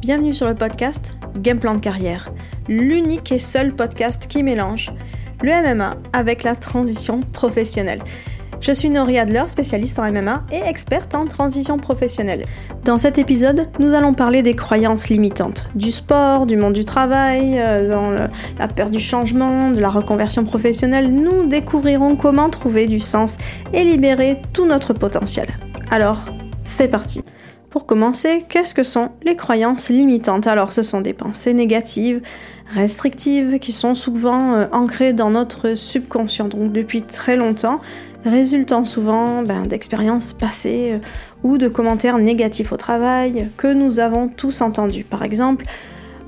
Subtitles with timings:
[0.00, 2.32] Bienvenue sur le podcast Game Plan de carrière,
[2.68, 4.94] l'unique et seul podcast qui mélange
[5.42, 8.00] le MMA avec la transition professionnelle.
[8.62, 12.46] Je suis Nori Adler, spécialiste en MMA et experte en transition professionnelle.
[12.82, 17.58] Dans cet épisode, nous allons parler des croyances limitantes, du sport, du monde du travail,
[17.58, 18.10] euh, dans
[18.58, 21.12] la peur du changement, de la reconversion professionnelle.
[21.12, 23.36] Nous découvrirons comment trouver du sens
[23.74, 25.48] et libérer tout notre potentiel.
[25.90, 26.24] Alors,
[26.64, 27.22] c'est parti.
[27.70, 30.48] Pour commencer, qu'est-ce que sont les croyances limitantes?
[30.48, 32.20] Alors, ce sont des pensées négatives,
[32.74, 37.78] restrictives, qui sont souvent euh, ancrées dans notre subconscient, donc depuis très longtemps,
[38.24, 40.98] résultant souvent ben, d'expériences passées euh,
[41.44, 45.04] ou de commentaires négatifs au travail que nous avons tous entendus.
[45.04, 45.64] Par exemple,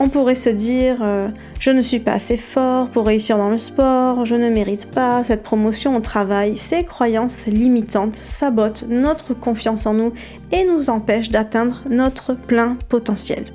[0.00, 1.28] on pourrait se dire euh,
[1.58, 5.24] je ne suis pas assez fort pour réussir dans le sport, je ne mérite pas
[5.24, 6.56] cette promotion au travail.
[6.56, 10.12] Ces croyances limitantes sabotent notre confiance en nous
[10.52, 13.46] et nous empêchent d'atteindre notre plein potentiel.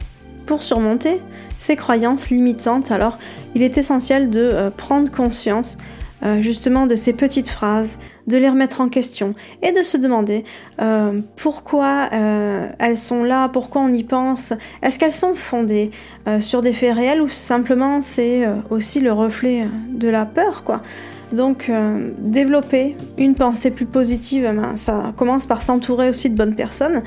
[0.46, 1.22] Pour surmonter
[1.58, 3.18] ces croyances limitantes, alors
[3.56, 5.78] il est essentiel de euh, prendre conscience
[6.24, 10.44] euh, justement de ces petites phrases, de les remettre en question et de se demander
[10.82, 15.92] euh, pourquoi euh, elles sont là, pourquoi on y pense, est-ce qu'elles sont fondées
[16.40, 20.84] sur des faits réels ou simplement c'est aussi le reflet de la peur quoi.
[21.32, 21.72] Donc
[22.18, 27.04] développer une pensée plus positive, ben, ça commence par s'entourer aussi de bonnes personnes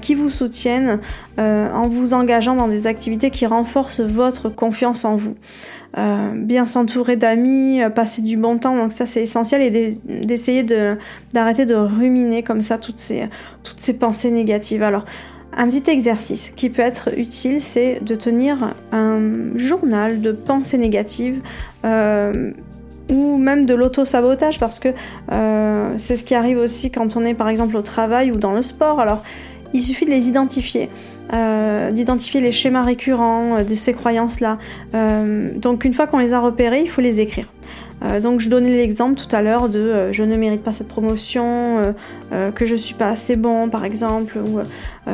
[0.00, 0.98] qui vous soutiennent
[1.36, 5.36] en vous engageant dans des activités qui renforcent votre confiance en vous.
[5.96, 10.62] Euh, bien s'entourer d'amis, euh, passer du bon temps, donc ça c'est essentiel et d'essayer
[11.32, 13.28] d'arrêter de, ruminer comme ça toutes ces,
[13.94, 14.82] pensées négatives.
[14.82, 15.06] Alors,
[15.56, 21.40] un petit exercice qui peut être utile, c'est de tenir un journal de pensées négatives
[21.86, 22.52] euh,
[23.10, 24.88] ou même de l'auto-sabotage parce que
[25.98, 28.62] c'est ce qui arrive aussi quand on est par exemple au travail ou dans le
[28.62, 29.00] sport.
[29.00, 29.22] Alors,
[29.72, 30.88] il suffit de les identifier.
[31.34, 34.56] Euh, d'identifier les schémas récurrents euh, de ces croyances-là.
[34.94, 37.48] Euh, donc une fois qu'on les a repérés, il faut les écrire.
[38.22, 41.94] donc je donnais l'exemple tout à l'heure de je ne mérite pas cette promotion,
[42.54, 44.60] que je suis pas assez bon par exemple, ou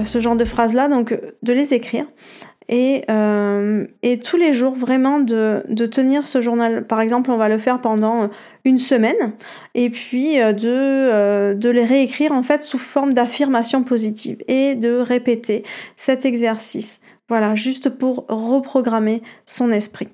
[0.05, 2.05] ce genre de phrases-là, donc de les écrire.
[2.69, 3.05] Et,
[4.03, 6.87] et, tous les jours vraiment de, de, tenir ce journal.
[6.87, 8.31] Par exemple, on va le faire pendant
[8.65, 9.35] une semaine
[9.75, 14.75] et puis euh, de, euh, de les réécrire en fait sous forme d'affirmation positive et
[14.75, 15.65] de répéter
[15.97, 17.01] cet exercice.
[17.29, 20.09] Voilà, juste pour reprogrammer son esprit.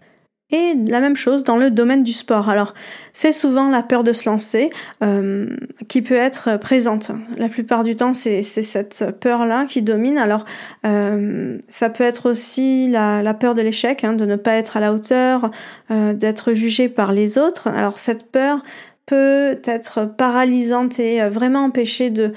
[0.53, 2.49] Et la même chose dans le domaine du sport.
[2.49, 2.75] Alors,
[3.13, 4.71] c'est souvent la peur de se lancer
[5.03, 5.47] euh,
[5.89, 7.13] qui peut être présente.
[7.39, 10.19] La plupart du temps, c'est cette peur-là qui domine.
[10.19, 10.45] Alors,
[10.85, 14.81] euh, ça peut être aussi la, peur de l'échec, hein, de ne pas être à
[14.81, 15.51] la hauteur,
[15.91, 17.69] euh, d'être jugé par les autres.
[17.69, 18.63] Alors, cette peur
[19.07, 22.33] peut être paralysante et vraiment empêcher de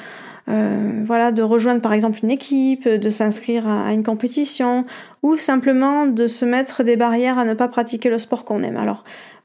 [0.50, 4.86] euh, voilà, de rejoindre par exemple une équipe, de s'inscrire à, une compétition,
[5.22, 8.78] ou simplement de se mettre des barrières à ne pas pratiquer le sport qu'on aime.
[8.78, 9.04] Alors,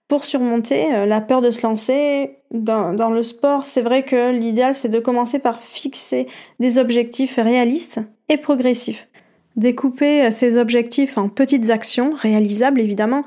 [0.08, 4.74] pour surmonter euh, la peur de se lancer dans, le sport, c'est vrai que l'idéal
[4.74, 6.26] c'est de commencer par fixer
[6.58, 9.08] des objectifs réalistes et progressifs.
[9.56, 13.24] Découper euh, ces objectifs en petites actions réalisables évidemment,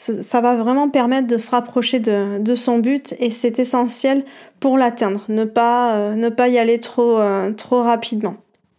[0.00, 4.24] ça va vraiment permettre de se rapprocher de, son but et c'est essentiel
[4.58, 8.36] pour l'atteindre, ne pas, euh, ne pas y aller trop, euh, trop rapidement.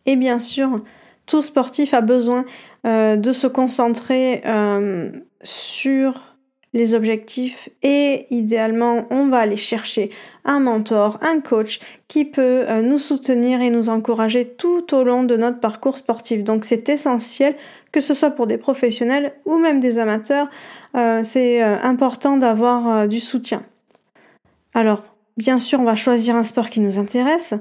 [0.08, 0.82] Et bien sûr,
[1.28, 2.44] tout sportif a besoin
[2.88, 4.42] euh, de se concentrer
[5.44, 6.22] sur
[6.74, 10.10] les objectifs et idéalement on va aller chercher
[10.46, 15.36] un mentor, un coach qui peut nous soutenir et nous encourager tout au long de
[15.36, 16.44] notre parcours sportif.
[16.44, 17.56] Donc c'est essentiel
[17.92, 20.50] que ce soit pour des professionnels ou même des amateurs,
[20.96, 23.64] euh, c'est euh, important d'avoir euh, du soutien.
[24.74, 25.04] Alors,
[25.38, 27.54] bien sûr, on va choisir un sport qui nous intéresse.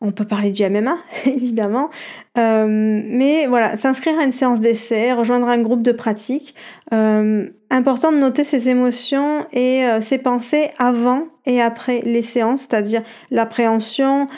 [0.00, 1.90] On peut parler du MMA, évidemment.
[2.36, 6.54] mais voilà, s'inscrire à une séance d'essai, rejoindre un groupe de pratique.
[6.90, 14.28] important de noter ses émotions et ses pensées avant et après les séances, c'est-à-dire l'appréhension,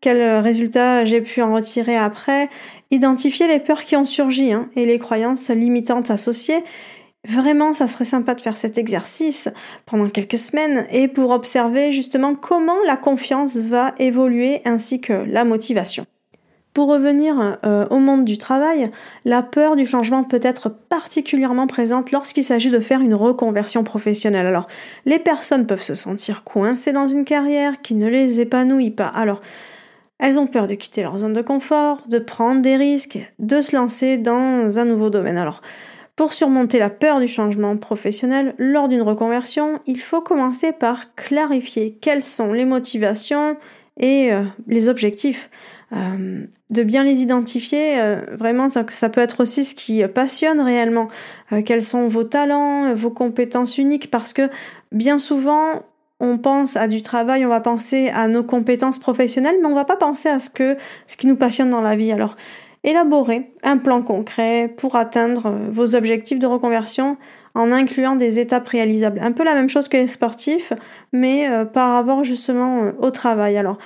[0.00, 2.48] quels résultats j'ai pu en retirer après,
[2.90, 6.62] identifier les peurs qui ont surgi hein, et les croyances limitantes associées
[7.26, 9.48] Vraiment, ça serait sympa de faire cet exercice
[9.86, 15.44] pendant quelques semaines et pour observer justement comment la confiance va évoluer ainsi que la
[15.44, 16.06] motivation.
[16.74, 18.90] Pour revenir euh, au monde du travail,
[19.24, 24.46] la peur du changement peut être particulièrement présente lorsqu'il s'agit de faire une reconversion professionnelle.
[24.46, 24.68] Alors,
[25.04, 29.08] les personnes peuvent se sentir coincées dans une carrière qui ne les épanouit pas.
[29.08, 29.40] Alors,
[30.18, 33.74] elles ont peur de quitter leur zone de confort, de prendre des risques, de se
[33.74, 35.38] lancer dans un nouveau domaine.
[35.38, 35.62] Alors,
[36.16, 41.96] pour surmonter la peur du changement professionnel lors d'une reconversion, il faut commencer par clarifier
[42.00, 43.56] quelles sont les motivations
[43.98, 45.48] et euh, les objectifs.
[45.92, 48.00] euh, de bien les identifier.
[48.00, 51.08] Euh, vraiment, ça, peut être aussi ce qui passionne réellement.
[51.64, 54.50] Quels sont vos talents, vos compétences uniques, parce que
[54.92, 55.84] bien souvent,
[56.20, 59.84] on pense à du travail, on va penser à nos compétences professionnelles, mais on va
[59.84, 60.76] pas penser à ce que
[61.06, 62.12] ce qui nous passionne dans la vie.
[62.12, 62.36] Alors,
[62.84, 67.16] élaborer un plan concret pour atteindre vos objectifs de reconversion
[67.54, 69.20] en incluant des étapes réalisables.
[69.22, 70.72] Un peu la même chose que les sportifs,
[71.12, 73.56] mais par rapport justement au travail.
[73.56, 73.78] Alors,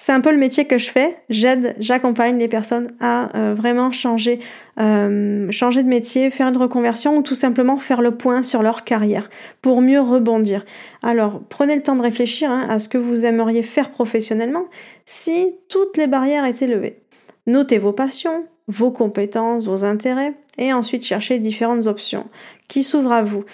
[0.00, 1.18] c'est un peu le métier que je fais.
[1.28, 4.40] J'aide, j'accompagne les personnes à euh, vraiment changer,
[4.80, 8.84] euh, changer de métier, faire une reconversion ou tout simplement faire le point sur leur
[8.84, 9.28] carrière
[9.60, 10.64] pour mieux rebondir.
[11.02, 14.64] Alors, prenez le temps de réfléchir hein, à ce que vous aimeriez faire professionnellement
[15.04, 17.02] si toutes les barrières étaient levées.
[17.46, 22.26] Notez vos passions, vos compétences, vos intérêts et ensuite cherchez différentes options
[22.68, 23.44] qui s'ouvrent à vous.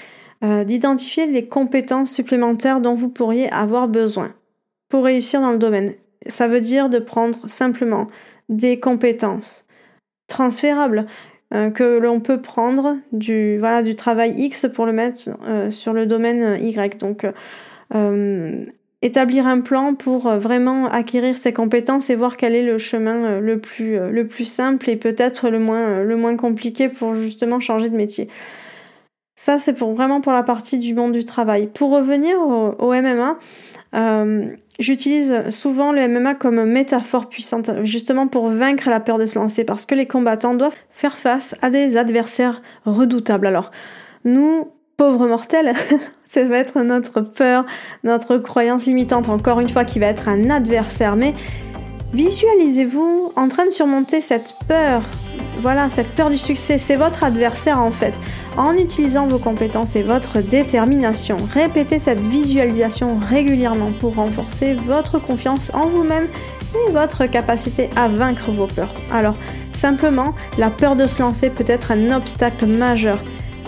[0.45, 4.33] Euh, d'identifier les compétences supplémentaires dont vous pourriez avoir besoin
[4.89, 5.95] pour réussir dans le domaine
[6.29, 8.07] ça veut dire de prendre simplement
[8.49, 9.65] des compétences
[10.29, 11.07] transférables
[11.55, 13.61] euh, que l'on peut prendre du
[13.97, 16.99] travail X pour le mettre euh, sur le domaine Y.
[16.99, 17.25] Donc
[17.95, 18.65] euh,
[19.01, 23.61] établir un plan pour vraiment acquérir ces compétences et voir quel est le chemin le
[23.61, 28.29] plus le plus simple et peut-être le moins compliqué pour justement changer de métier.
[29.37, 31.69] Ça c'est pour vraiment pour la partie du monde du travail.
[31.69, 33.39] Pour revenir au, au MMA,
[34.79, 39.65] J'utilise souvent le MMA comme métaphore puissante, justement pour vaincre la peur de se lancer,
[39.65, 43.47] parce que les combattants doivent faire face à des adversaires redoutables.
[43.47, 43.71] Alors,
[44.25, 45.73] nous, pauvres mortels,
[46.25, 47.65] ça va être notre peur,
[48.05, 51.17] notre croyance limitante, encore une fois, qui va être un adversaire.
[51.17, 51.33] Mais
[52.13, 55.03] visualisez-vous en train de surmonter cette peur
[55.61, 58.15] voilà, cette peur du succès, c'est votre adversaire en fait.
[58.57, 65.71] En utilisant vos compétences et votre détermination, répétez cette visualisation régulièrement pour renforcer votre confiance
[65.75, 66.29] en vous-même
[66.75, 68.95] et votre capacité à vaincre vos peurs.
[69.13, 69.37] Alors,
[69.73, 73.19] simplement, la peur de se lancer peut être un obstacle majeur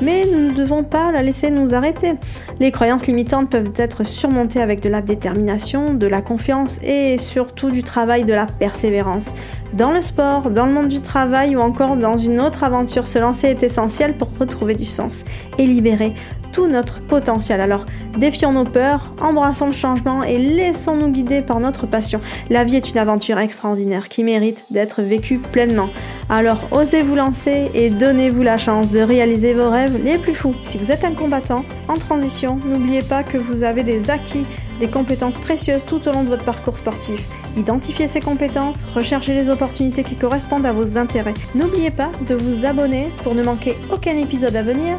[0.02, 2.14] mais nous ne devons pas la laisser nous arrêter.
[2.60, 7.70] Les croyances limitantes peuvent être surmontées avec de la détermination, de la confiance et surtout
[7.70, 9.32] du travail de la persévérance.
[9.74, 13.18] Dans le sport, dans le monde du travail ou encore dans une autre aventure, se
[13.18, 15.24] lancer est essentiel pour retrouver du sens
[15.58, 16.14] et libérer
[16.52, 17.60] tout notre potentiel.
[17.60, 17.84] Alors,
[18.16, 22.20] défions nos peurs, embrassons le changement et laissons-nous guider par notre passion.
[22.50, 25.88] La vie est une aventure extraordinaire qui mérite d'être vécue pleinement.
[26.30, 30.54] Alors, osez vous lancer et donnez-vous la chance de réaliser vos rêves les plus fous.
[30.62, 34.44] Si vous êtes un combattant en transition, n'oubliez pas que vous avez des acquis,
[34.78, 37.28] des compétences précieuses tout au long de votre parcours sportif.
[37.56, 41.34] Identifiez ces compétences, recherchez les opportunités qui correspondent à vos intérêts.
[41.54, 44.98] N'oubliez pas de vous abonner pour ne manquer aucun épisode à venir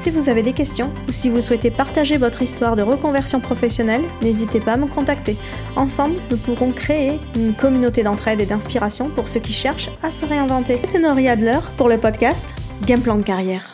[0.00, 4.02] si vous avez des questions ou si vous souhaitez partager votre histoire de reconversion professionnelle,
[4.22, 5.36] n'hésitez pas à me contacter.
[5.76, 10.24] Ensemble, nous pourrons créer une communauté d'entraide et d'inspiration pour ceux qui cherchent à se
[10.24, 10.80] réinventer.
[10.82, 12.44] C'était Nori Adler pour le podcast
[12.86, 13.69] Game Plan de carrière.